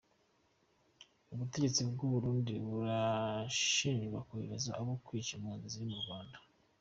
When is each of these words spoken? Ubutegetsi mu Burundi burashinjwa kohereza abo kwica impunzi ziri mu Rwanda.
Ubutegetsi 1.33 1.79
mu 1.87 1.93
Burundi 2.13 2.53
burashinjwa 2.67 4.19
kohereza 4.27 4.69
abo 4.79 4.93
kwica 5.05 5.31
impunzi 5.35 5.65
ziri 5.73 5.87
mu 5.91 5.97
Rwanda. 6.03 6.37